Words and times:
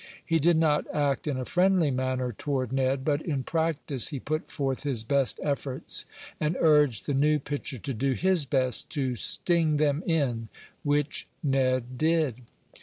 He 0.25 0.39
did 0.39 0.57
not 0.57 0.87
act 0.91 1.27
in 1.27 1.37
a 1.37 1.45
friendly 1.45 1.91
manner 1.91 2.31
toward 2.31 2.73
Ned, 2.73 3.05
but 3.05 3.21
in 3.21 3.43
practice 3.43 4.07
he 4.07 4.19
put 4.19 4.49
forth 4.49 4.81
his 4.81 5.03
best 5.03 5.39
efforts, 5.43 6.05
and 6.39 6.57
urged 6.59 7.05
the 7.05 7.13
new 7.13 7.37
pitcher 7.37 7.77
to 7.77 7.93
do 7.93 8.13
his 8.13 8.45
best 8.47 8.89
to 8.97 9.13
"sting 9.13 9.77
them 9.77 10.01
in," 10.07 10.47
which 10.81 11.27
Ned 11.43 11.99
did. 11.99 12.41